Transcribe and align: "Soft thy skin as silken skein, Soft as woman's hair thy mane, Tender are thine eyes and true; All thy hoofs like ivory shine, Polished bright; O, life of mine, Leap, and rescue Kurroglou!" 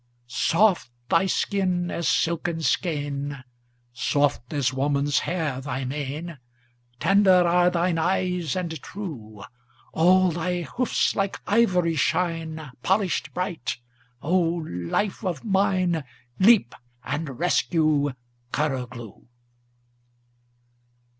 "Soft 0.25 0.89
thy 1.09 1.27
skin 1.27 1.91
as 1.91 2.07
silken 2.07 2.59
skein, 2.63 3.43
Soft 3.93 4.51
as 4.51 4.73
woman's 4.73 5.19
hair 5.29 5.61
thy 5.61 5.85
mane, 5.85 6.39
Tender 6.99 7.43
are 7.47 7.69
thine 7.69 7.99
eyes 7.99 8.55
and 8.55 8.81
true; 8.81 9.43
All 9.93 10.31
thy 10.31 10.61
hoofs 10.63 11.15
like 11.15 11.37
ivory 11.45 11.95
shine, 11.95 12.71
Polished 12.81 13.31
bright; 13.35 13.77
O, 14.23 14.39
life 14.39 15.23
of 15.23 15.45
mine, 15.45 16.03
Leap, 16.39 16.73
and 17.03 17.37
rescue 17.37 18.11
Kurroglou!" 18.51 19.27